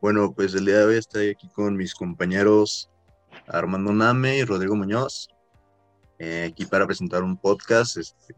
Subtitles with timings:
[0.00, 2.90] Bueno, pues el día de hoy estoy aquí con mis compañeros
[3.48, 5.28] Armando Name y Rodrigo Muñoz,
[6.18, 7.96] eh, aquí para presentar un podcast.
[7.96, 8.34] Este,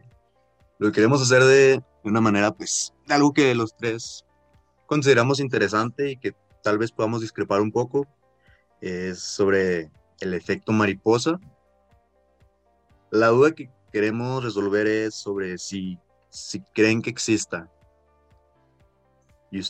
[0.78, 4.24] lo que queremos hacer de, una manera, pues, algo que los tres
[4.86, 6.32] consideramos interesante y que
[6.62, 8.06] tal vez podamos discrepar un poco,
[8.80, 9.90] es sobre
[10.20, 11.40] el efecto mariposa.
[13.10, 15.98] La duda que queremos resolver es sobre si,
[16.30, 17.68] si creen que exista.
[19.50, 19.60] Y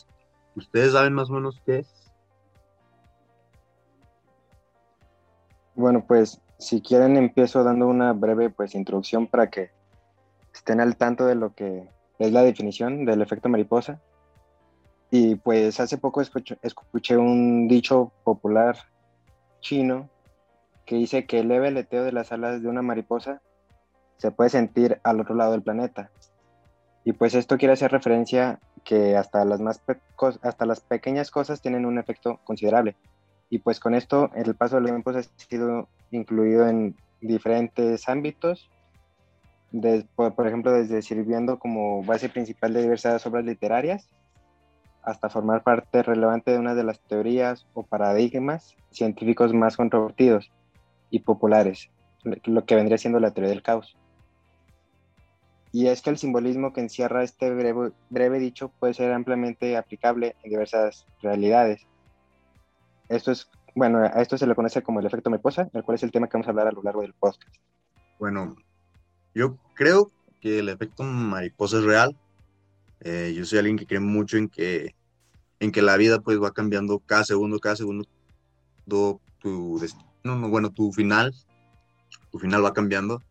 [0.59, 2.11] ¿Ustedes saben más o menos qué es?
[5.73, 9.71] Bueno, pues si quieren empiezo dando una breve pues introducción para que
[10.53, 11.87] estén al tanto de lo que
[12.19, 14.01] es la definición del efecto mariposa.
[15.09, 18.75] Y pues hace poco escuché, un dicho popular
[19.61, 20.09] chino
[20.85, 23.41] que dice que el leve aleteo de las alas de una mariposa
[24.17, 26.11] se puede sentir al otro lado del planeta.
[27.05, 29.81] Y pues esto quiere hacer referencia que hasta las, más
[30.41, 32.95] hasta las pequeñas cosas tienen un efecto considerable.
[33.49, 38.69] Y pues con esto el paso de los tiempos ha sido incluido en diferentes ámbitos,
[40.15, 44.09] por, ejemplo desde sirviendo como base principal de diversas obras literarias
[45.03, 50.51] hasta formar parte relevante de una de las teorías o paradigmas científicos más controvertidos
[51.09, 51.89] y populares,
[52.23, 53.95] lo que vendría siendo la teoría del caos.
[55.71, 60.49] Y es que el simbolismo que encierra este breve, dicho puede ser ampliamente aplicable en
[60.49, 61.85] diversas realidades.
[63.07, 66.03] Esto es, bueno, a esto se le conoce como el efecto mariposa, el cual es
[66.03, 67.55] el tema que vamos a hablar a lo largo del podcast.
[68.17, 68.55] Bueno,
[69.35, 72.17] yo creo que el efecto mariposa es real.
[73.01, 74.95] Eh, yo soy alguien que cree mucho en que,
[75.59, 78.05] en que la vida pues va cambiando cada segundo, cada segundo
[78.87, 81.33] tu destino, no, bueno, tu final,
[82.31, 83.21] tu final va cambiando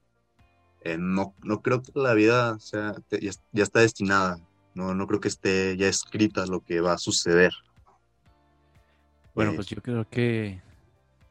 [0.82, 4.38] eh, no, no creo que la vida sea, ya, está destinada,
[4.74, 7.52] no, no creo que esté ya escrita lo que va a suceder.
[9.34, 10.62] Bueno, eh, pues yo creo que,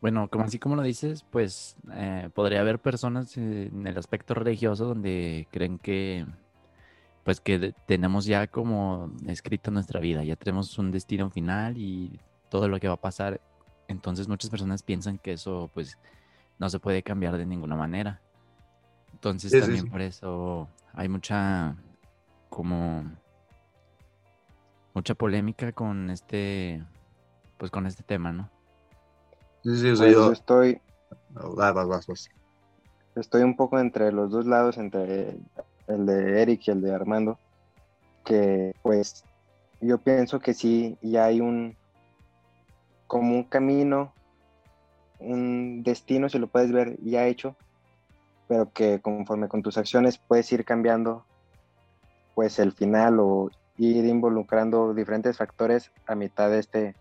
[0.02, 4.85] bueno, como así como lo dices, pues eh, podría haber personas en el aspecto religioso
[4.85, 6.25] donde creen que,
[7.24, 12.19] pues que tenemos ya como escrita nuestra vida, ya tenemos un destino final y
[12.50, 13.41] todo lo que va a pasar.
[13.88, 15.97] Entonces muchas personas piensan que eso pues
[16.59, 18.22] no se puede cambiar de ninguna manera.
[19.17, 21.75] Entonces también por eso hay mucha
[22.50, 23.03] como
[24.94, 26.83] mucha polémica con este
[27.57, 28.47] pues con este tema, ¿no?
[29.63, 30.79] Sí, sí, pues yo estoy
[33.16, 35.35] Estoy un poco entre los dos lados, entre
[35.88, 37.39] el de Eric y el de Armando,
[38.23, 39.23] que pues
[39.81, 41.75] yo pienso que sí, ya hay un
[43.07, 44.13] como un camino,
[45.17, 47.55] un destino, si lo puedes ver, ya hecho,
[48.47, 51.25] pero que conforme con tus acciones puedes ir cambiando
[52.35, 56.96] pues el final o ir involucrando diferentes factores a mitad de este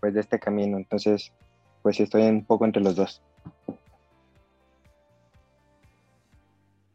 [0.00, 0.76] pues de este camino.
[0.76, 1.32] Entonces
[1.82, 3.22] pues estoy un poco entre los dos.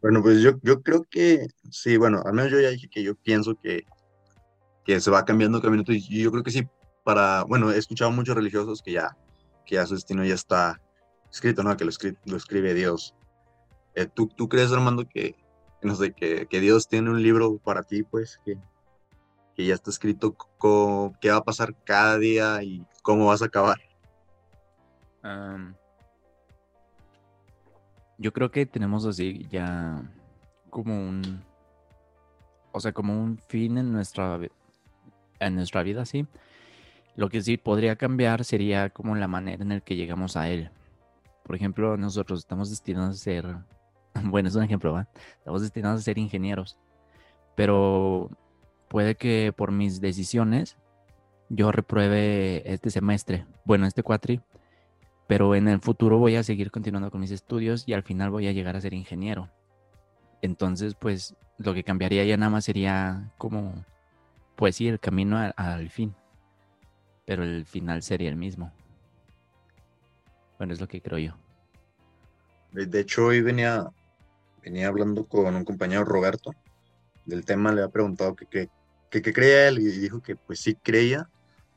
[0.02, 3.16] Bueno pues yo, yo creo que sí bueno al menos yo ya dije que yo
[3.16, 3.86] pienso que,
[4.84, 5.84] que se va cambiando el camino.
[5.88, 6.68] Y yo creo que sí
[7.04, 9.16] para bueno he escuchado muchos religiosos que ya
[9.66, 10.82] que ya su destino ya está
[11.32, 11.92] escrito no que lo,
[12.26, 13.16] lo escribe Dios
[13.96, 15.36] eh, ¿tú, ¿tú, crees, Armando, que,
[15.82, 18.58] no sé, que, Dios tiene un libro para ti, pues, que,
[19.56, 20.36] que ya está escrito
[21.20, 23.78] qué va a pasar cada día y cómo vas a acabar?
[28.18, 30.04] yo creo que tenemos así ya
[30.70, 31.44] como un,
[32.72, 34.40] o sea, como un fin en nuestra,
[35.40, 36.26] en nuestra vida, sí.
[37.16, 40.72] Lo que sí podría cambiar sería como la manera en la que llegamos a él.
[41.44, 43.58] Por ejemplo, nosotros estamos destinados a ser
[44.24, 45.08] bueno, es un ejemplo, ¿va?
[45.38, 46.78] Estamos destinados a ser ingenieros,
[47.56, 48.30] pero
[48.88, 50.78] puede que por mis decisiones
[51.50, 54.42] yo repruebe este semestre, bueno, este cuatri,
[55.28, 58.48] pero en el futuro voy a seguir continuando con mis estudios y al final voy
[58.48, 59.50] a llegar a ser ingeniero.
[60.42, 63.86] Entonces, pues lo que cambiaría ya nada más sería como,
[64.56, 66.16] pues sí, el camino al fin,
[67.26, 68.72] pero el final sería el mismo.
[70.58, 71.38] Bueno, es lo que creo yo.
[72.72, 73.90] De hecho, hoy venía,
[74.64, 76.52] venía hablando con un compañero Roberto
[77.26, 78.70] del tema, le había preguntado qué
[79.10, 81.30] que, creía él y dijo que pues sí creía.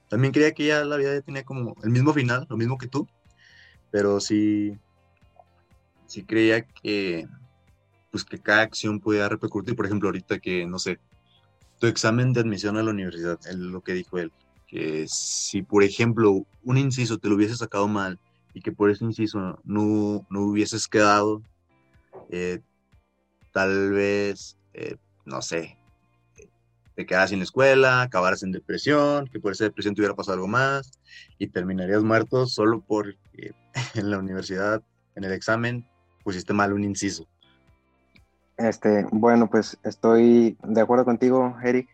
[0.09, 3.09] También creía que ya la vida tenía como el mismo final, lo mismo que tú,
[3.91, 4.79] pero sí,
[6.07, 7.27] sí creía que
[8.11, 9.75] pues que cada acción podía repercutir.
[9.75, 11.01] Por ejemplo, ahorita que, no sé,
[11.81, 14.33] tu examen de admisión a la universidad, es lo que dijo él,
[14.69, 18.21] que si por ejemplo un inciso te lo hubiese sacado mal
[18.55, 21.43] y que por ese inciso no, no hubieses quedado,
[22.31, 22.61] eh,
[23.55, 25.79] tal vez, eh, no sé,
[26.97, 30.49] te quedas sin escuela, acabaras en depresión, que por esa depresión te hubiera pasado algo
[30.49, 30.99] más
[31.39, 33.55] y terminarías muerto solo porque
[33.95, 34.83] en la universidad,
[35.15, 35.87] en el examen,
[36.25, 37.27] pusiste mal un inciso.
[38.57, 41.89] Este, bueno, pues estoy de acuerdo contigo, Eric.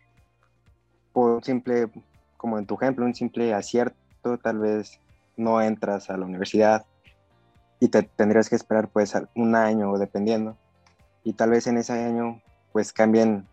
[1.13, 1.91] Por un simple,
[2.37, 4.99] como en tu ejemplo, un simple acierto, tal vez
[5.37, 6.85] no entras a la universidad
[7.79, 10.57] y te tendrías que esperar pues un año dependiendo.
[11.23, 12.41] Y tal vez en ese año
[12.71, 13.47] pues cambien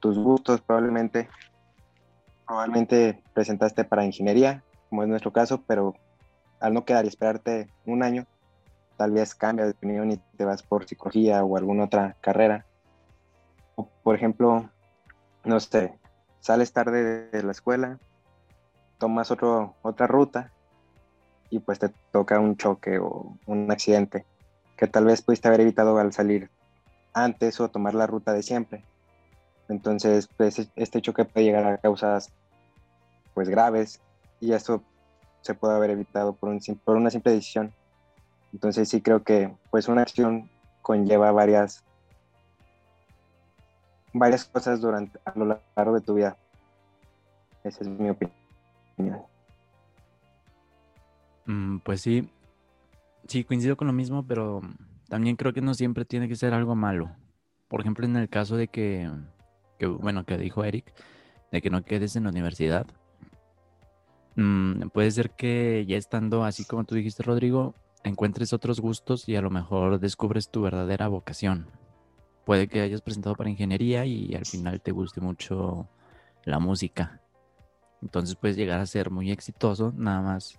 [0.00, 1.28] tus gustos probablemente.
[2.46, 5.94] Probablemente presentaste para ingeniería, como es nuestro caso, pero
[6.60, 8.26] al no quedar y esperarte un año,
[8.96, 12.66] tal vez cambia de opinión y te vas por psicología o alguna otra carrera.
[13.76, 14.70] O, por ejemplo,
[15.44, 15.98] no sé,
[16.40, 17.98] sales tarde de la escuela,
[18.98, 20.52] tomas otro, otra ruta
[21.50, 24.26] y pues te toca un choque o un accidente
[24.76, 26.50] que tal vez pudiste haber evitado al salir
[27.12, 28.84] antes o tomar la ruta de siempre.
[29.68, 32.32] Entonces, pues este choque puede llegar a causas
[33.34, 34.00] pues graves
[34.40, 34.82] y esto
[35.42, 37.72] se puede haber evitado por, un, por una simple decisión.
[38.52, 40.50] Entonces sí creo que pues una acción
[40.82, 41.84] conlleva varias
[44.12, 46.36] varias cosas durante a lo largo de tu vida.
[47.62, 49.22] Esa es mi opinión.
[51.46, 52.30] Mm, pues sí,
[53.26, 54.60] sí, coincido con lo mismo, pero
[55.08, 57.10] también creo que no siempre tiene que ser algo malo.
[57.68, 59.10] Por ejemplo, en el caso de que,
[60.00, 60.92] bueno, que dijo Eric,
[61.50, 62.86] de que no quedes en la universidad,
[64.36, 67.74] mm, puede ser que ya estando así como tú dijiste, Rodrigo,
[68.04, 71.66] encuentres otros gustos y a lo mejor descubres tu verdadera vocación.
[72.44, 75.88] Puede que hayas presentado para ingeniería y al final te guste mucho
[76.44, 77.20] la música.
[78.00, 80.58] Entonces puedes llegar a ser muy exitoso, nada más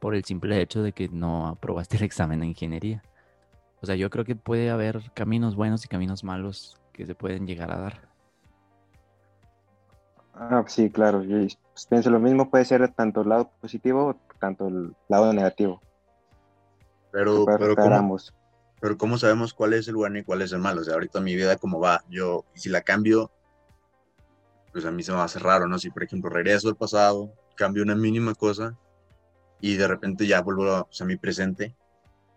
[0.00, 3.02] por el simple hecho de que no aprobaste el examen de ingeniería.
[3.84, 7.46] O sea, yo creo que puede haber caminos buenos y caminos malos que se pueden
[7.46, 8.08] llegar a dar.
[10.32, 11.22] Ah, sí, claro.
[11.22, 15.82] Yo pues, pienso lo mismo, puede ser tanto el lado positivo, tanto el lado negativo.
[17.12, 18.16] Pero, pero, ¿cómo,
[18.80, 20.80] pero ¿cómo sabemos cuál es el bueno y cuál es el malo?
[20.80, 23.30] O sea, ahorita mi vida como va, yo, y si la cambio,
[24.72, 25.78] pues a mí se me va a hacer raro, ¿no?
[25.78, 28.78] Si, por ejemplo, regreso al pasado, cambio una mínima cosa,
[29.60, 31.76] y de repente ya vuelvo a, mi presente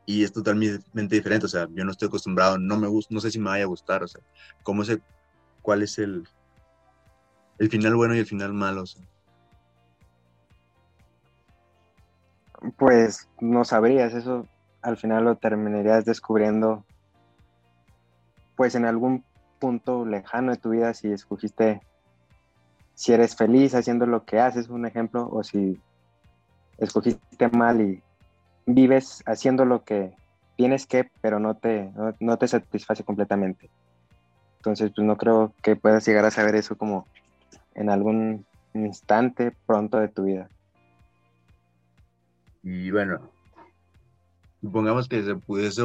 [0.08, 3.30] y es totalmente diferente, o sea, yo no estoy acostumbrado, no me gusta, no sé
[3.30, 4.22] si me vaya a gustar, o sea,
[4.64, 5.02] cómo sé
[5.62, 6.26] cuál es el,
[7.60, 8.86] el final bueno y el final malo,
[12.78, 14.48] Pues no sabrías, eso
[14.82, 16.86] al final lo terminarías descubriendo
[18.56, 19.26] pues en algún
[19.60, 21.82] punto lejano de tu vida si escogiste
[22.96, 25.80] si eres feliz haciendo lo que haces, un ejemplo, o si
[26.78, 28.02] escogiste mal y
[28.68, 30.14] vives haciendo lo que
[30.56, 33.70] tienes que, pero no te, no, te satisface completamente.
[34.58, 37.08] Entonces, pues no creo que puedas llegar a saber eso como
[37.74, 40.50] en algún instante pronto de tu vida.
[42.62, 43.32] Y bueno,
[44.62, 45.84] supongamos que se pudiese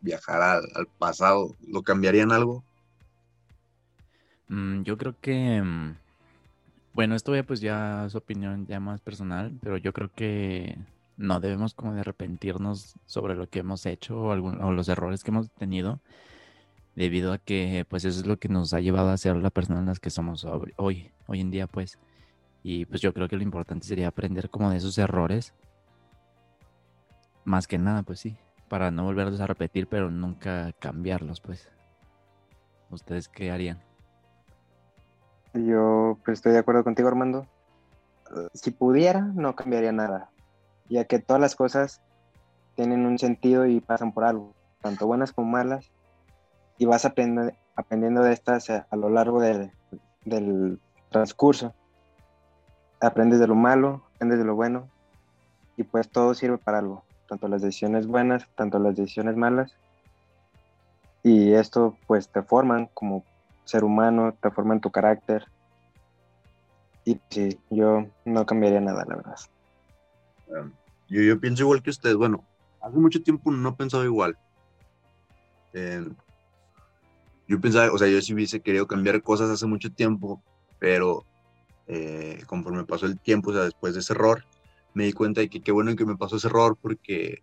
[0.00, 2.64] viajar al, pasado, ¿lo cambiarían algo?
[4.48, 5.96] Mm, yo creo que mm,
[6.94, 10.78] bueno, esto ya pues ya es opinión ya más personal, pero yo creo que
[11.16, 15.30] no debemos como de arrepentirnos sobre lo que hemos hecho o, o los errores que
[15.30, 16.00] hemos tenido,
[16.94, 19.80] debido a que pues eso es lo que nos ha llevado a ser la persona
[19.80, 21.98] en las que somos hoy, hoy en día pues.
[22.62, 25.54] Y pues yo creo que lo importante sería aprender como de esos errores,
[27.44, 28.36] más que nada pues sí,
[28.68, 31.68] para no volverlos a repetir, pero nunca cambiarlos pues.
[32.90, 33.80] ¿Ustedes qué harían?
[35.54, 37.46] Yo pues, estoy de acuerdo contigo, Armando.
[38.54, 40.30] Si pudiera, no cambiaría nada,
[40.92, 42.02] ya que todas las cosas
[42.74, 45.90] tienen un sentido y pasan por algo, tanto buenas como malas,
[46.78, 49.70] y vas aprendiendo, de estas a, lo largo del,
[50.24, 50.80] del
[51.10, 51.74] transcurso.
[53.00, 54.88] Aprendes de lo malo, aprendes de lo bueno,
[55.76, 59.76] y pues todo sirve para algo, tanto las decisiones buenas, tanto las decisiones malas,
[61.22, 63.24] y esto pues te forman como
[63.64, 65.46] ser humano, te forma en tu carácter.
[67.04, 69.36] Y sí, yo no cambiaría nada, la verdad.
[71.12, 72.16] Yo, yo pienso igual que usted.
[72.16, 72.46] Bueno,
[72.80, 74.38] hace mucho tiempo no pensaba igual.
[77.46, 80.42] yo pensaba, o sea, yo sí hubiese querido cambiar cosas hace mucho tiempo,
[80.78, 81.24] pero
[81.86, 84.44] eh, conforme pasó el tiempo, o sea, después de ese error,
[84.94, 87.42] me di cuenta de que qué bueno que me pasó ese error porque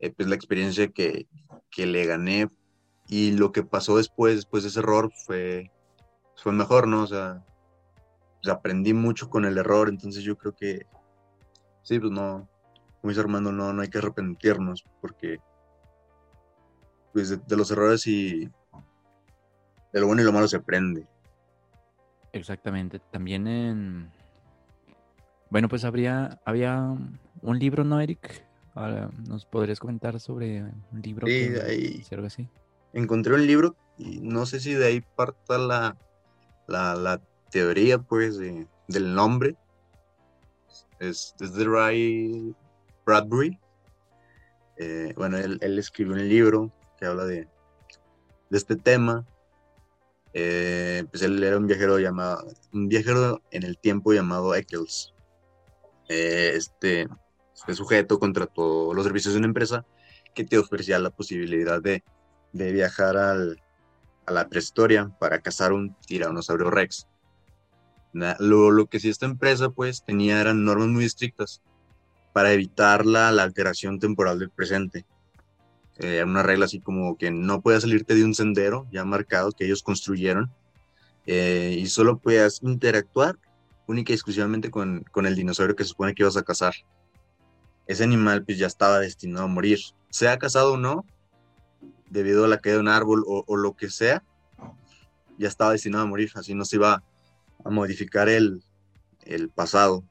[0.00, 1.26] eh, pues la experiencia que,
[1.70, 2.48] que le gané
[3.08, 5.70] y lo que pasó después, después de ese error, fue,
[6.36, 7.02] fue mejor, ¿no?
[7.04, 7.44] O sea,
[8.42, 10.86] pues aprendí mucho con el error, entonces yo creo que,
[11.82, 12.48] sí, pues no,
[13.00, 15.38] como dice Armando, no, no hay que arrepentirnos, porque
[17.12, 18.44] pues de, los errores y
[19.92, 21.06] de lo bueno y lo malo se aprende.
[22.32, 22.98] Exactamente.
[22.98, 24.10] También en.
[25.48, 26.94] Bueno, pues habría, había
[27.40, 28.44] un libro, ¿no, Eric?
[28.74, 31.26] Ahora, ¿Nos podrías comentar sobre un libro?
[31.26, 32.04] Sí, que de ahí.
[32.10, 32.50] algo así?
[32.92, 35.96] Encontré un libro y no sé si de ahí parta la,
[36.66, 39.56] la, la teoría, pues, de- del nombre.
[40.98, 42.54] Es, es de Ray
[43.06, 43.58] Bradbury.
[44.76, 47.48] Eh, bueno, él, escribió un libro que habla de,
[48.50, 49.24] este tema.
[50.34, 55.14] Eh, pues él era un viajero llamado, un viajero en el tiempo llamado Eccles.
[56.08, 57.08] Eh, este,
[57.54, 59.86] este sujeto contrató los servicios de una empresa
[60.34, 62.04] que te ofrecía la posibilidad de,
[62.52, 63.62] de viajar al,
[64.26, 67.06] a la prehistoria para cazar un tiranosaurio rex.
[68.12, 71.62] Lo, lo que sí esta empresa pues tenía eran normas muy estrictas
[72.36, 75.06] para evitar la, alteración temporal del presente.
[75.96, 79.64] Eh, una regla así como que no puedas salirte de un sendero ya marcado que
[79.64, 80.52] ellos construyeron
[81.24, 83.38] eh, y solo puedas interactuar
[83.86, 86.74] única y exclusivamente con, con el dinosaurio que se supone que ibas a cazar.
[87.86, 89.78] Ese animal pues ya estaba destinado a morir,
[90.10, 91.06] sea cazado o no,
[92.10, 94.22] debido a la caída de un árbol o, o lo que sea,
[95.38, 97.02] ya estaba destinado a morir, así no se iba
[97.64, 98.62] a modificar el,
[99.22, 100.04] el pasado.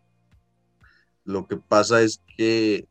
[1.25, 2.88] Lo que pasa es que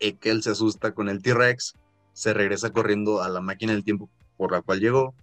[0.00, 1.74] Ekel se asusta con el T-Rex,
[2.12, 5.14] se regresa corriendo a la máquina del tiempo por la cual llegó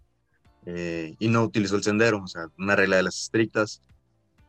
[0.65, 3.81] eh, y no utilizó el sendero, o sea, una regla de las estrictas.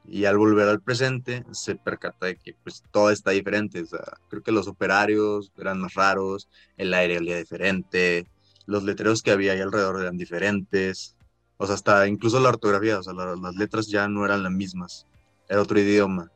[0.06, 4.00] Y al volver al presente se percata de que pues todo está diferente, o sea,
[4.28, 6.46] creo que los operarios eran más raros,
[6.76, 8.26] el aire olía diferente,
[8.66, 11.16] los letreros que había ahí alrededor eran diferentes,
[11.56, 14.52] o sea, hasta incluso la ortografía, o sea, la- las letras ya no eran las
[14.52, 15.06] mismas,
[15.48, 16.30] era otro idioma.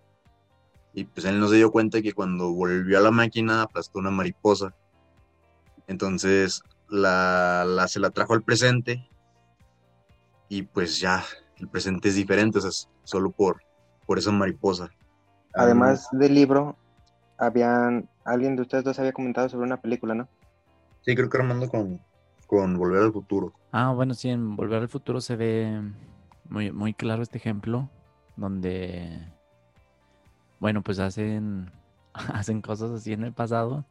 [0.95, 4.11] Y pues él no se dio cuenta que cuando volvió a la máquina aplastó una
[4.11, 4.75] mariposa.
[5.87, 9.09] Entonces la, la- se la trajo al presente
[10.49, 11.23] y pues ya
[11.59, 13.61] el presente es diferente, o sea, es solo por,
[14.07, 14.90] por esa mariposa.
[15.54, 16.76] Además del libro,
[17.37, 20.28] habían, alguien de ustedes dos había comentado sobre una película, ¿no?
[21.02, 22.00] Sí, creo que Armando con,
[22.47, 23.52] con Volver al Futuro.
[23.73, 25.80] Ah, bueno, sí, en Volver al Futuro se ve
[26.49, 27.90] muy, muy claro este ejemplo,
[28.37, 29.26] donde,
[30.60, 31.70] bueno, pues hacen,
[32.12, 33.84] hacen cosas así en el pasado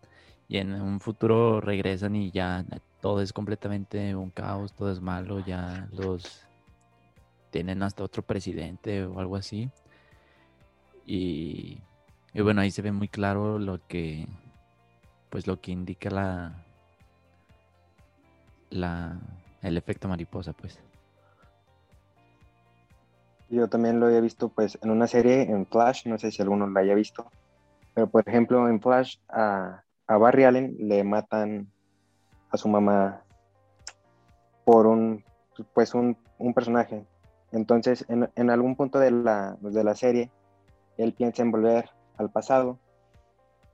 [0.48, 2.66] y en un futuro regresan y ya
[3.02, 6.48] todo es completamente un caos, todo es malo, ya los
[7.50, 9.70] tienen hasta otro presidente o algo así.
[11.06, 11.80] Y,
[12.34, 14.28] y bueno, ahí se ve muy claro lo que,
[15.30, 16.66] pues lo que indica la,
[18.70, 19.20] la,
[19.62, 20.80] el efecto mariposa, pues.
[23.50, 26.68] Yo también lo había visto pues en una serie en Flash, no sé si alguno
[26.68, 27.32] lo haya visto,
[27.94, 31.72] pero por ejemplo en Flash a, a Barry Allen le matan
[32.50, 33.22] a su mamá
[34.66, 35.24] por un
[35.74, 37.06] pues un, un personaje.
[37.52, 40.30] Entonces en, en algún punto de la, de la serie
[40.98, 42.80] él piensa en volver al pasado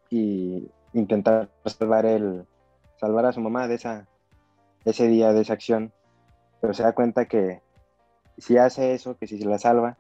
[0.10, 2.46] y intentar salvar el
[2.98, 4.08] salvar a su mamá de esa
[4.86, 5.92] ese día de esa acción,
[6.62, 7.62] pero se da cuenta que
[8.38, 9.98] si hace eso, que si se la salva,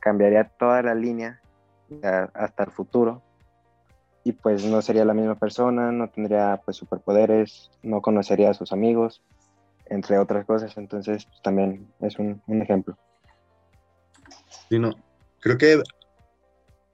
[0.00, 1.40] cambiaría toda la línea
[2.34, 3.22] hasta el futuro
[4.24, 8.72] y pues no sería la misma persona, no tendría pues superpoderes, no conocería a sus
[8.72, 9.22] amigos,
[9.86, 12.96] entre otras cosas, entonces pues, también es un, un ejemplo.
[14.68, 14.90] Sí, no.
[15.40, 15.82] Creo que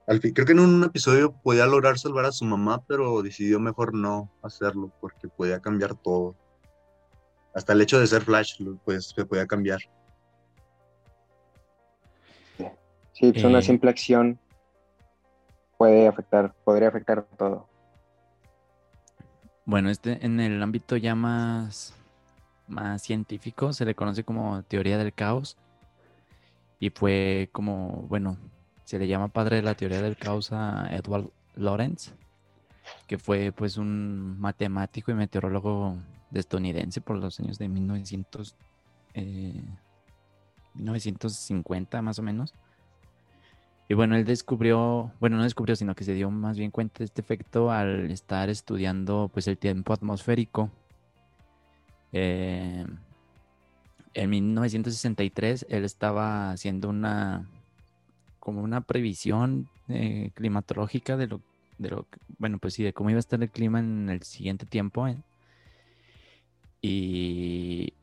[0.07, 3.59] al fin, creo que en un episodio podía lograr salvar a su mamá, pero decidió
[3.59, 6.35] mejor no hacerlo porque podía cambiar todo.
[7.55, 9.79] Hasta el hecho de ser Flash, pues se podía cambiar.
[13.15, 13.61] Sí, pues una Eh.
[13.61, 14.37] simple acción
[15.77, 17.65] puede afectar, podría afectar todo.
[19.65, 21.95] Bueno, este en el ámbito ya más,
[22.67, 25.57] más científico se le conoce como teoría del caos
[26.79, 28.37] y fue como, bueno,
[28.83, 32.13] se le llama padre de la teoría del caos a Edward Lorenz,
[33.07, 35.95] que fue pues un matemático y meteorólogo
[36.33, 38.55] estadounidense por los años de 1900,
[39.13, 39.63] eh,
[40.73, 42.53] 1950 más o menos.
[43.87, 47.05] Y bueno, él descubrió, bueno, no descubrió, sino que se dio más bien cuenta de
[47.05, 50.71] este efecto al estar estudiando pues el tiempo atmosférico.
[52.11, 52.85] Eh,
[54.15, 57.49] en 1963 él estaba haciendo una
[58.39, 61.41] como una previsión eh, climatológica de lo,
[61.77, 64.65] de lo bueno, pues sí, de cómo iba a estar el clima en el siguiente
[64.65, 65.07] tiempo.
[65.07, 65.17] eh.
[66.81, 67.93] Y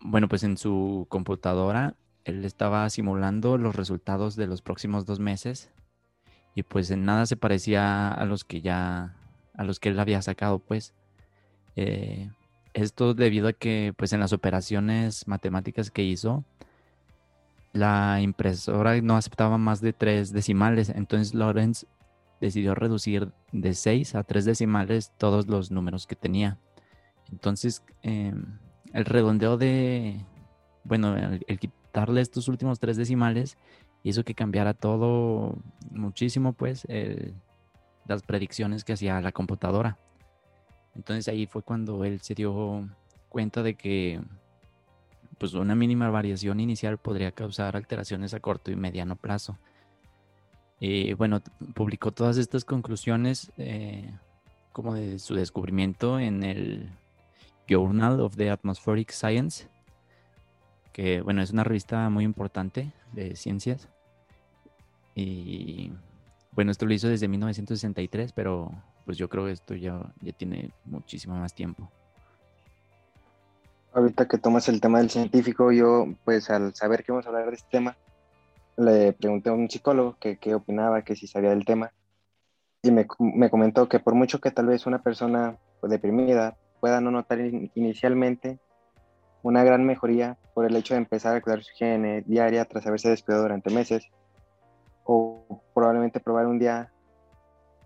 [0.00, 5.70] bueno, pues en su computadora él estaba simulando los resultados de los próximos dos meses
[6.54, 9.16] y pues en nada se parecía a los que ya,
[9.54, 10.94] a los que él había sacado, pues.
[11.76, 12.30] Eh,
[12.74, 16.44] esto debido a que pues en las operaciones matemáticas que hizo,
[17.72, 21.86] la impresora no aceptaba más de tres decimales, entonces Lawrence
[22.40, 26.58] decidió reducir de seis a tres decimales todos los números que tenía.
[27.30, 28.58] Entonces, em,
[28.92, 30.20] el redondeo de,
[30.84, 31.58] bueno, el,
[31.92, 33.58] quitarle estos últimos tres decimales
[34.02, 35.58] hizo que cambiara todo
[35.90, 36.86] muchísimo, pues,
[38.06, 39.98] las predicciones que hacía la computadora.
[40.94, 42.88] Entonces ahí fue cuando él se dio
[43.28, 44.20] cuenta de que
[45.38, 49.58] pues una mínima variación inicial podría causar alteraciones a corto y mediano plazo.
[50.80, 51.42] Y bueno,
[51.74, 54.10] publicó todas estas conclusiones eh,
[54.72, 56.90] como de su descubrimiento en el
[57.68, 59.68] Journal of the Atmospheric Science,
[60.92, 63.88] que bueno, es una revista muy importante de ciencias.
[65.14, 65.92] Y
[66.52, 68.70] bueno, esto lo hizo desde 1963, pero
[69.04, 71.90] pues yo creo que esto ya, ya tiene muchísimo más tiempo.
[73.94, 77.48] Ahorita que tomas el tema del científico, yo pues al saber que vamos a hablar
[77.50, 77.96] de este tema,
[78.76, 81.92] le pregunté a un psicólogo que qué opinaba, que si sabía del tema,
[82.82, 87.00] y me, me, comentó que por mucho que tal vez una persona pues, deprimida pueda
[87.00, 87.38] no notar
[87.74, 88.58] inicialmente
[89.42, 93.10] una gran mejoría por el hecho de empezar a cuidar su higiene diaria tras haberse
[93.10, 94.08] descuidado durante meses,
[95.04, 96.92] o probablemente probar un día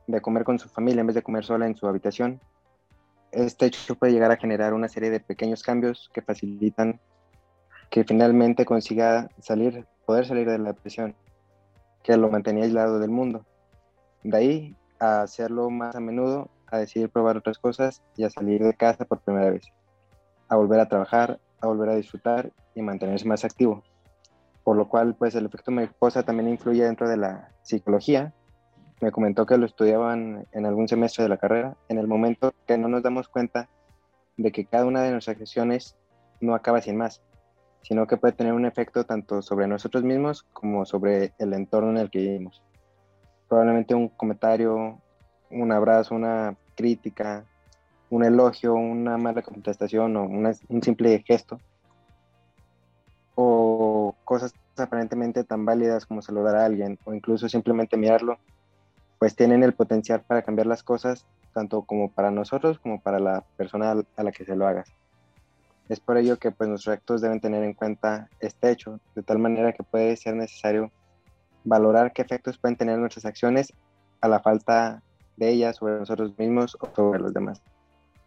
[0.07, 2.41] de comer con su familia en vez de comer sola en su habitación,
[3.33, 7.01] este hecho puede llegar a generar una serie de pequeños cambios que facilitan
[7.91, 11.15] que finalmente consiga salir, poder salir de la depresión
[12.03, 13.45] que lo mantenía aislado del mundo.
[14.23, 18.63] De ahí a hacerlo más a menudo, a decidir probar otras cosas y a salir
[18.63, 19.67] de casa por primera vez,
[20.49, 23.83] a volver a trabajar, a volver a disfrutar y mantenerse más activo.
[24.65, 28.33] Por lo cual, pues el efecto mariposa también influye dentro de la psicología
[29.01, 32.79] me comentó que lo estudiaban en algún semestre de la carrera, en el momento que
[32.79, 33.69] no nos damos cuenta
[34.37, 35.97] de que cada una de nuestras acciones
[36.41, 37.23] no acaba sin más,
[37.83, 41.99] sino que puede tener un efecto tanto sobre nosotros mismos como sobre el entorno en
[41.99, 42.63] el que vivimos.
[43.49, 45.01] Probablemente un comentario,
[45.51, 47.45] un abrazo, una crítica,
[48.11, 51.59] un elogio, una mala contestación o un simple gesto,
[53.35, 58.39] o cosas aparentemente tan válidas como saludar a alguien o incluso simplemente mirarlo,
[59.19, 63.45] pues tienen el potencial para cambiar las cosas, tanto como para nosotros como para la
[63.57, 64.93] persona a la que se lo hagas.
[65.89, 69.39] Es por ello que pues, nuestros actos deben tener en cuenta este hecho, de tal
[69.39, 70.91] manera que puede ser necesario
[71.65, 73.73] valorar qué efectos pueden tener nuestras acciones
[74.21, 75.03] a la falta
[75.37, 77.63] de ellas sobre nosotros mismos o sobre los demás.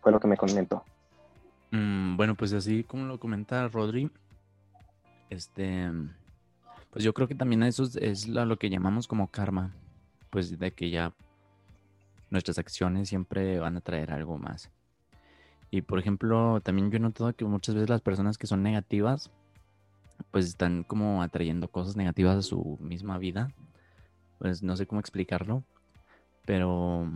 [0.02, 0.84] Fue lo que me comentó.
[1.72, 4.10] Mm, bueno, pues así como lo comenta Rodri,
[5.30, 5.92] este,
[6.92, 9.74] pues yo creo que también eso es lo que llamamos como karma
[10.30, 11.14] pues de que ya
[12.30, 14.70] nuestras acciones siempre van a traer algo más.
[15.72, 19.32] Y por ejemplo, también yo he notado que muchas veces las personas que son negativas,
[20.32, 23.52] pues están como atrayendo cosas negativas a su misma vida.
[24.40, 25.64] Pues no sé cómo explicarlo,
[26.46, 27.08] pero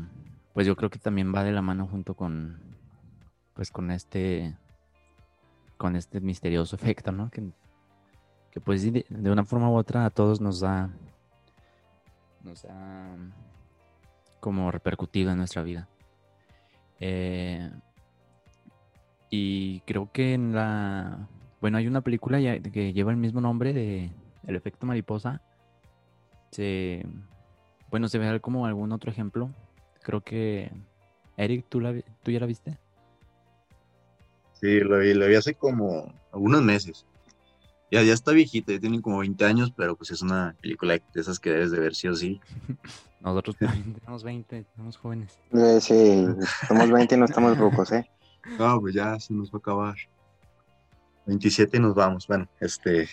[0.53, 2.72] pues yo creo que también va de la mano junto con,
[3.53, 4.55] pues con este,
[5.77, 7.29] con este misterioso efecto, ¿no?
[7.29, 7.43] Que,
[8.51, 10.89] que pues de una forma u otra a todos nos da
[12.43, 13.15] nos ha
[14.39, 15.87] como repercutido en nuestra vida.
[16.99, 17.71] Eh,
[19.29, 21.27] y creo que en la...
[21.61, 24.11] Bueno, hay una película que lleva el mismo nombre de
[24.45, 25.41] El efecto mariposa.
[26.51, 27.05] Se,
[27.89, 29.49] bueno, se ve como algún otro ejemplo.
[30.01, 30.71] Creo que...
[31.37, 31.81] Eric, ¿tú,
[32.21, 32.77] ¿tú ya la viste?
[34.63, 37.05] Sí, lo vi, lo vi hace como algunos meses.
[37.91, 41.21] Ya, ya está viejita, ya tiene como 20 años, pero pues es una película de
[41.21, 42.39] esas que debes de ver sí o sí.
[43.19, 43.57] Nosotros
[43.99, 45.37] tenemos 20, somos jóvenes.
[45.51, 46.25] Eh, sí,
[46.65, 48.09] somos 20 y no estamos rucos, ¿eh?
[48.57, 49.95] No, pues ya se nos va a acabar.
[51.25, 52.25] 27 y nos vamos.
[52.25, 53.09] Bueno, este.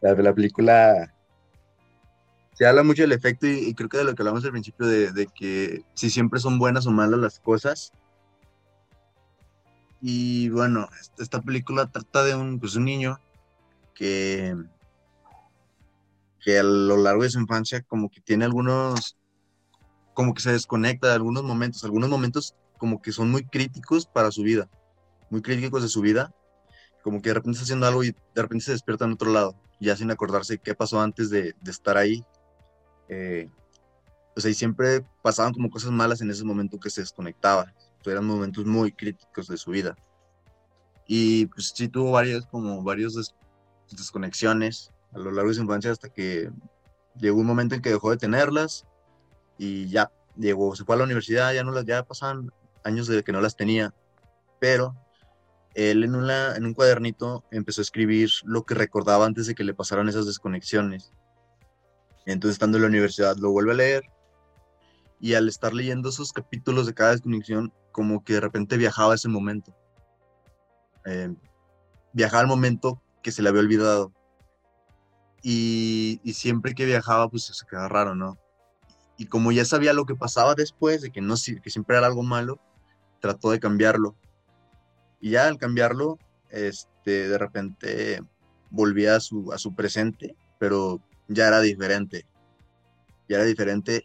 [0.00, 1.14] La, la película
[2.54, 5.12] se habla mucho del efecto y, creo que de lo que hablamos al principio, de,
[5.12, 7.92] de, que si siempre son buenas o malas las cosas,
[10.06, 10.86] y bueno,
[11.18, 13.18] esta película trata de un, pues, un niño
[13.94, 14.54] que,
[16.42, 19.16] que a lo largo de su infancia como que tiene algunos,
[20.12, 24.30] como que se desconecta de algunos momentos, algunos momentos como que son muy críticos para
[24.30, 24.68] su vida,
[25.30, 26.34] muy críticos de su vida,
[27.02, 29.56] como que de repente está haciendo algo y de repente se despierta en otro lado,
[29.80, 32.22] ya sin acordarse qué pasó antes de, estar ahí.
[33.08, 33.48] Eh,
[34.34, 37.72] pues ahí siempre pasaban como cosas malas en ese momento que se desconectaba
[38.10, 39.96] eran momentos muy críticos de su vida.
[41.06, 43.14] Y pues sí tuvo varias, como varias
[43.90, 46.50] desconexiones a lo largo de su infancia hasta que
[47.16, 48.86] llegó un momento en que dejó de tenerlas
[49.58, 52.50] y ya llegó, se fue a la universidad, ya no las, ya pasaban
[52.82, 53.94] años de que no las tenía,
[54.58, 54.96] pero
[55.74, 59.64] él en, una, en un cuadernito empezó a escribir lo que recordaba antes de que
[59.64, 61.12] le pasaran esas desconexiones.
[62.26, 64.04] Entonces, estando en la universidad, lo vuelve a leer
[65.24, 69.14] y al estar leyendo esos capítulos de cada desconexión, como que de repente viajaba a
[69.14, 69.74] ese momento.
[71.06, 71.34] Eh,
[72.12, 74.12] viajaba al momento que se le había olvidado.
[75.42, 78.36] Y, y, siempre que viajaba, pues se quedaba raro, ¿no?
[79.16, 82.22] Y como ya sabía lo que pasaba después, de que, no, que siempre era algo
[82.22, 82.60] malo,
[83.20, 84.14] trató de cambiarlo.
[85.22, 86.18] Y ya al cambiarlo,
[86.50, 88.20] este, de repente
[88.68, 92.26] volvía a su, a su presente, pero ya era diferente.
[93.26, 94.04] Ya era diferente.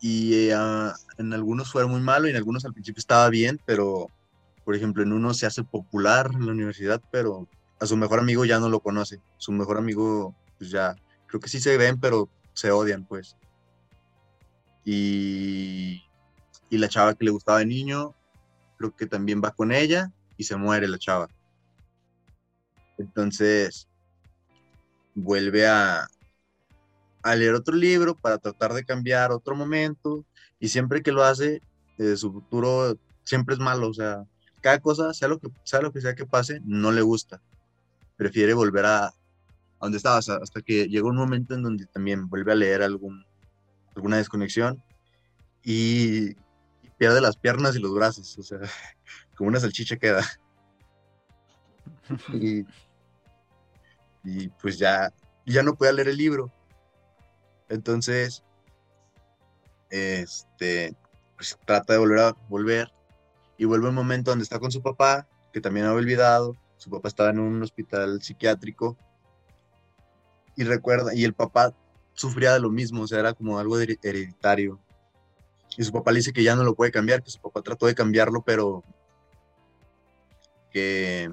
[0.00, 4.10] Y uh, en algunos fue muy malo y en algunos al principio estaba bien, pero
[4.64, 7.48] por ejemplo, en uno se hace popular en la universidad, pero
[7.80, 9.20] a su mejor amigo ya no lo conoce.
[9.36, 13.36] Su mejor amigo, pues ya, creo que sí se ven, pero se odian, pues.
[14.84, 16.02] Y,
[16.70, 18.14] y la chava que le gustaba de niño,
[18.78, 21.28] creo que también va con ella y se muere la chava.
[22.96, 23.86] Entonces,
[25.14, 26.08] vuelve a,
[27.24, 30.24] a leer otro libro para tratar de cambiar otro momento
[30.60, 31.62] y siempre que lo hace,
[31.98, 34.24] eh, su futuro siempre es malo, o sea,
[34.60, 37.40] cada cosa, sea lo que sea, lo que, sea que pase, no le gusta.
[38.16, 39.12] Prefiere volver a, a
[39.80, 43.24] donde estaba, hasta que llega un momento en donde también vuelve a leer algún,
[43.96, 44.82] alguna desconexión
[45.62, 46.34] y,
[46.98, 48.58] pierde las piernas y los brazos, o sea,
[49.34, 50.24] como una salchicha queda.
[52.34, 52.64] y,
[54.22, 55.10] y pues ya,
[55.46, 56.52] ya no puede leer el libro.
[57.68, 58.44] Entonces,
[59.90, 60.94] este,
[61.36, 62.92] pues trata de volver a volver
[63.56, 67.08] y vuelve un momento donde está con su papá, que también había olvidado, su papá
[67.08, 68.96] estaba en un hospital psiquiátrico
[70.56, 71.74] y recuerda, y el papá
[72.12, 74.80] sufría de lo mismo, o sea, era como algo hereditario.
[75.76, 77.86] Y su papá le dice que ya no lo puede cambiar, que su papá trató
[77.86, 78.84] de cambiarlo, pero
[80.70, 81.32] que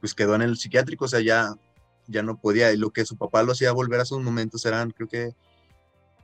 [0.00, 1.54] pues quedó en el psiquiátrico, o sea, ya,
[2.06, 2.72] ya no podía.
[2.72, 5.34] Y lo que su papá lo hacía volver a esos momentos eran, creo que,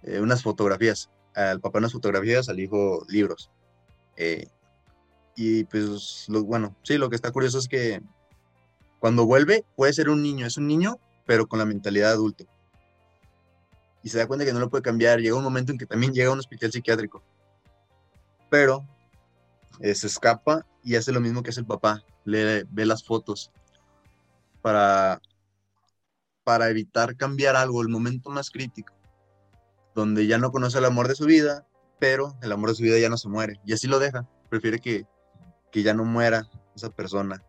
[0.03, 1.11] eh, unas fotografías.
[1.35, 3.51] Al papá unas fotografías, al hijo libros.
[4.16, 4.49] Eh,
[5.35, 8.03] y pues, lo, bueno, sí, lo que está curioso es que
[8.99, 12.45] cuando vuelve puede ser un niño, es un niño, pero con la mentalidad adulto.
[14.03, 15.21] Y se da cuenta que no lo puede cambiar.
[15.21, 17.23] Llega un momento en que también llega a un hospital psiquiátrico.
[18.51, 18.87] Pero
[19.81, 22.05] eh, se escapa y hace lo mismo que hace el papá.
[22.25, 23.51] Le ve las fotos
[24.61, 25.21] para,
[26.45, 28.95] para evitar cambiar algo, el momento más crítico,
[29.95, 31.67] donde ya no conoce el amor de su vida,
[31.99, 33.61] pero el amor de su vida ya no se muere.
[33.65, 34.29] Y así lo deja.
[34.49, 35.07] Prefiere que,
[35.71, 37.43] que ya no muera esa persona.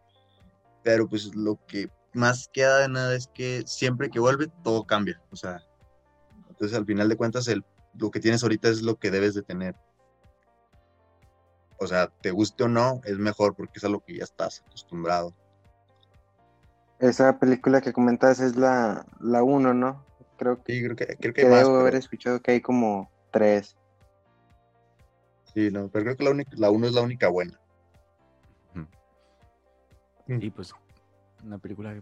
[0.84, 5.22] Pero pues lo que más queda de nada es que siempre que vuelve todo cambia.
[5.32, 5.64] O sea,
[6.50, 7.64] entonces al final de cuentas el,
[7.98, 9.76] lo que tienes ahorita es lo que debes de tener.
[11.80, 14.64] O sea, te guste o no, es mejor porque es a lo que ya estás
[14.68, 15.36] acostumbrado.
[17.04, 20.06] Esa película que comentas es la, la uno, ¿no?
[20.38, 22.62] Creo que, sí, creo que, creo que, que debo más, pero- haber escuchado que hay
[22.62, 23.76] como tres.
[25.54, 27.60] Sí, no, pero creo que la, única, la uno es la única buena.
[30.28, 30.74] Y pues,
[31.44, 32.02] una película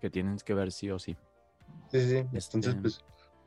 [0.00, 1.16] que tienes que ver sí o sí.
[1.90, 2.16] Sí, sí, sí.
[2.18, 3.00] Entonces, Este- pues,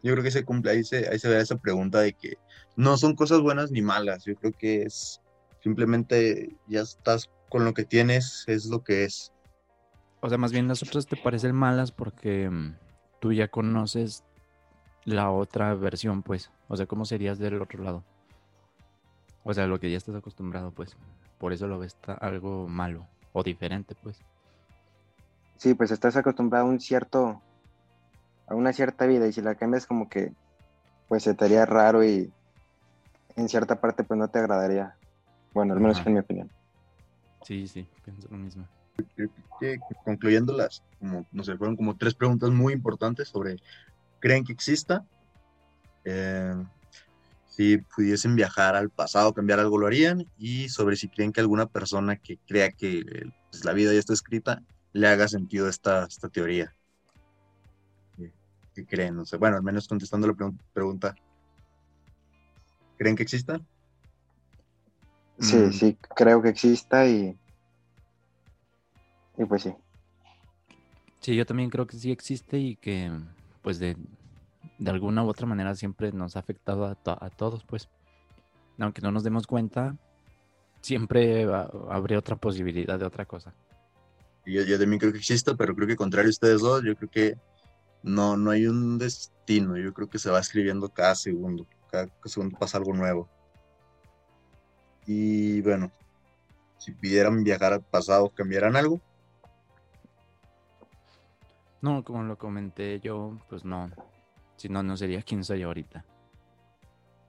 [0.04, 2.34] yo creo que se cumple, ahí se, ahí se ve esa pregunta de que
[2.76, 4.26] no son cosas buenas ni malas.
[4.26, 5.22] Yo creo que es
[5.62, 9.33] simplemente ya estás con lo que tienes, es lo que es.
[10.24, 12.78] O sea, más bien las otras te parecen malas porque mm,
[13.20, 14.24] tú ya conoces
[15.04, 16.50] la otra versión, pues.
[16.70, 18.06] O sea, ¿cómo serías del otro lado?
[19.44, 20.96] O sea, lo que ya estás acostumbrado, pues.
[21.40, 24.22] Por eso lo ves algo malo o diferente, pues.
[25.58, 27.42] Sí, pues estás acostumbrado a un cierto,
[28.48, 30.32] a una cierta vida y si la cambias como que,
[31.10, 32.32] pues se te haría raro y
[33.36, 34.96] en cierta parte pues no te agradaría.
[35.54, 36.08] Bueno, al menos Ajá.
[36.10, 36.50] en mi opinión.
[37.42, 38.66] Sí, sí, pienso lo mismo.
[39.16, 39.30] Creo
[39.60, 43.58] que concluyéndolas, como, no sé, fueron como tres preguntas muy importantes sobre,
[44.20, 45.06] ¿creen que exista?
[46.06, 46.54] Eh,
[47.46, 50.30] si pudiesen viajar al pasado, cambiar algo, lo harían.
[50.38, 54.00] Y sobre si creen que alguna persona que crea que eh, pues, la vida ya
[54.00, 56.76] está escrita, le haga sentido esta, esta teoría.
[58.16, 58.34] ¿Qué,
[58.74, 59.16] qué creen?
[59.16, 61.16] No sé, bueno, al menos contestando la pregun- pregunta,
[62.98, 63.60] ¿creen que exista?
[65.40, 65.72] Sí, Mm.
[65.72, 67.38] sí, creo que exista y,
[69.38, 69.74] y pues sí.
[71.22, 73.10] Sí, yo también creo que sí existe y que,
[73.62, 73.96] pues, de,
[74.78, 77.88] de alguna u otra manera siempre nos ha afectado a, to- a todos, pues.
[78.80, 79.96] Aunque no nos demos cuenta,
[80.82, 83.54] siempre ha- habría otra posibilidad de otra cosa.
[84.46, 87.10] Yo, yo también creo que exista, pero creo que contrario a ustedes dos, yo creo
[87.10, 87.38] que
[88.04, 89.78] no, no hay un destino.
[89.78, 91.66] Yo creo que se va escribiendo cada segundo.
[91.90, 93.30] Cada segundo pasa algo nuevo.
[95.06, 95.90] Y bueno,
[96.78, 99.00] si pidieran viajar al pasado, ¿cambiaran algo?
[101.84, 103.92] No, como lo comenté yo, pues no.
[104.56, 106.06] Si no, no sería quien soy ahorita.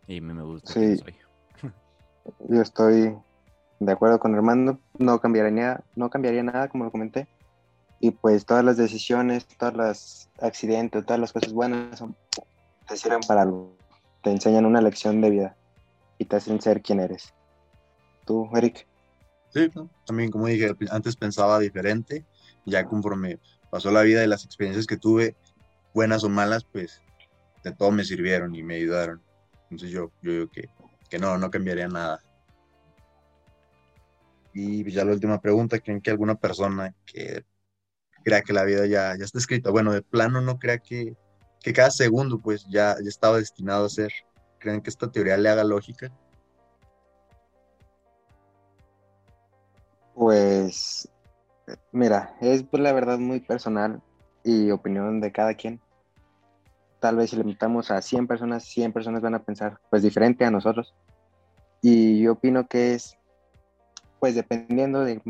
[0.06, 1.02] Y me, me gusta quién Sí.
[1.02, 1.16] soy.
[2.48, 3.16] Yo estoy
[3.80, 7.26] de acuerdo con Armando, no cambiaría nada, no cambiaría nada, como lo comenté.
[7.98, 12.14] Y pues todas las decisiones, todos los accidentes, todas las cosas buenas son-
[12.86, 13.76] te sirven para algo.
[14.22, 15.56] Te enseñan una lección de vida
[16.16, 17.34] y te hacen ser quien eres.
[18.24, 18.86] ¿Tú, Eric?
[19.48, 19.90] Sí, ¿no?
[20.06, 22.24] También como dije, antes pensaba diferente,
[22.64, 23.40] ya conforme
[23.74, 25.34] pasó la vida y las experiencias que tuve,
[25.92, 27.02] buenas o malas, pues
[27.64, 29.20] de todo me sirvieron y me ayudaron.
[29.64, 30.68] Entonces yo, yo digo que,
[31.10, 32.22] que no, no cambiaría nada.
[34.52, 37.44] Y ya la última pregunta, ¿creen que alguna persona que
[38.22, 41.16] crea que la vida ya, ya está escrita, bueno, de plano no crea que,
[41.60, 44.12] que cada segundo pues ya, ya estaba destinado a ser?
[44.60, 46.12] ¿Creen que esta teoría le haga lógica?
[50.14, 51.08] Pues,
[51.92, 54.02] mira, es pues, la verdad muy personal
[54.42, 55.80] y opinión de cada quien.
[57.00, 60.44] Tal vez si le invitamos a 100 personas, 100 personas van a pensar pues diferente
[60.44, 60.94] a nosotros.
[61.82, 63.18] Y yo opino que es,
[64.20, 65.20] pues dependiendo de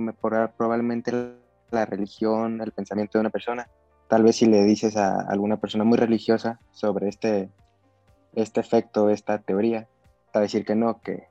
[0.57, 1.37] probablemente
[1.71, 3.69] la religión, el pensamiento de una persona.
[4.09, 7.51] Tal vez si le dices a alguna persona muy religiosa sobre este,
[8.35, 9.89] este efecto, esta teoría,
[10.33, 11.29] te va a decir que no, que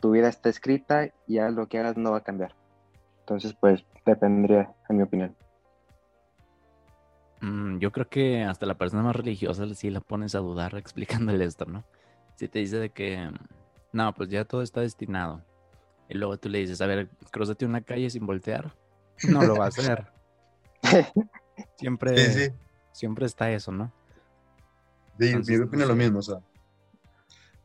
[0.00, 2.54] tu vida está escrita y haz lo que hagas no va a cambiar.
[3.22, 5.36] Entonces, pues dependería, en mi opinión.
[7.40, 11.44] Mm, yo creo que hasta la persona más religiosa sí la pones a dudar explicándole
[11.44, 11.84] esto, ¿no?
[12.36, 13.30] Si te dice de que,
[13.92, 15.42] no, pues ya todo está destinado.
[16.08, 18.74] Y luego tú le dices, a ver, cruzate una calle sin voltear.
[19.28, 20.06] No lo va a hacer.
[21.76, 22.52] Siempre, Sí, sí.
[22.92, 23.92] siempre está eso, ¿no?
[25.18, 25.98] Sí, Entonces, yo opino no lo sé.
[25.98, 26.38] mismo, o sea,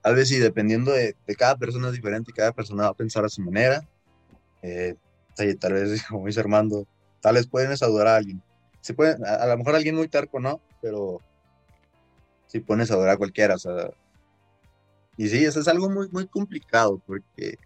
[0.02, 3.26] tal vez sí, dependiendo de, de cada persona es diferente, cada persona va a pensar
[3.26, 3.82] a su manera,
[4.62, 4.96] eh,
[5.38, 6.88] sí, tal vez, como dice Armando,
[7.22, 8.42] tal vez pueden dudar a alguien,
[8.82, 10.62] se puede, a, a lo mejor alguien muy terco, ¿no?
[10.82, 11.22] Pero
[12.48, 13.90] si pones a dudar a cualquiera, o sea,
[15.18, 17.58] y sí, eso es algo muy, muy complicado, porque,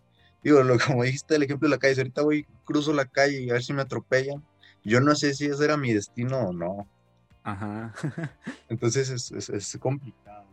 [0.44, 3.42] digo, lo, como dijiste el ejemplo de la calle, si ahorita voy, cruzo la calle
[3.42, 4.44] y a ver si me atropellan,
[4.84, 6.88] yo no sé si ese era mi destino o no,
[7.44, 7.94] Ajá.
[8.70, 10.46] entonces es, es, es complicado.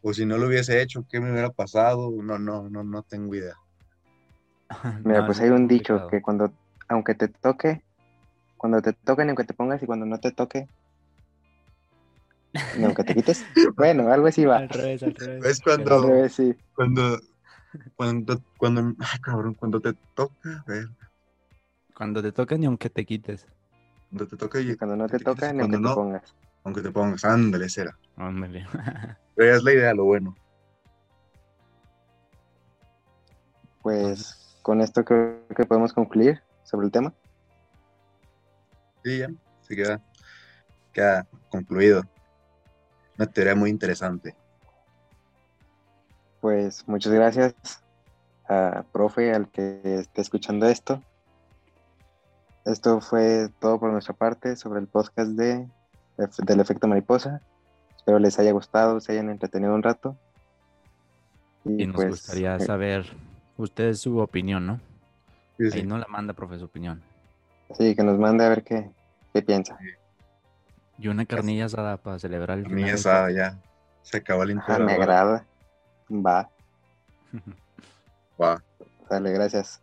[0.00, 2.10] O si no lo hubiese hecho, ¿qué me hubiera pasado?
[2.22, 3.56] No, no, no, no tengo idea.
[5.04, 6.52] Mira, No, pues es hay un dicho que cuando,
[6.88, 7.82] aunque te toque,
[8.56, 10.68] cuando te toque ni aunque te pongas y cuando no te toque,
[12.76, 13.44] ni aunque te quites.
[13.76, 14.58] Bueno, algo así va.
[14.58, 15.44] Al revés, al revés.
[15.44, 16.56] Es cuando- Pero- Al revés, sí.
[16.74, 17.18] Cuando,
[17.96, 20.88] cuando, cuando, ay, cabrón, cuando te toca, a ver,
[21.94, 23.46] Cuando te toca ni aunque te quites.
[24.10, 26.34] cuando te toca y cuando no te te toca, y ni aunque te no, pongas.
[26.64, 27.96] aunque te pongas, ándale, será.
[28.16, 28.66] Ándale.
[29.36, 30.34] Pero es la idea, lo bueno.
[33.82, 37.12] Pues con esto creo que podemos concluir sobre el tema.
[39.04, 39.28] Sí, ya,
[39.62, 40.00] se queda,
[40.92, 42.02] queda concluido.
[43.16, 44.36] Una teoría muy interesante.
[46.40, 47.54] Pues muchas gracias
[48.48, 51.02] a profe, al que esté escuchando esto.
[52.64, 55.66] Esto fue todo por nuestra parte sobre el podcast de,
[56.16, 57.40] del efecto mariposa.
[57.96, 60.16] Espero les haya gustado, se hayan entretenido un rato.
[61.64, 63.06] Y nos pues, gustaría eh, saber
[63.58, 64.80] ustedes su opinión, ¿no?
[65.58, 65.78] Sí, sí.
[65.78, 67.02] Ahí no la manda, profe, su opinión.
[67.76, 68.90] Sí, que nos mande a ver qué,
[69.34, 69.78] qué piensa.
[70.98, 73.58] Y una carnilla asada para celebrar el A final mí del esa ya
[74.02, 75.02] se acabó el Ajá, me intro.
[75.02, 75.46] agrada.
[76.10, 76.50] Va.
[78.40, 78.62] Va.
[79.10, 79.82] dale, gracias.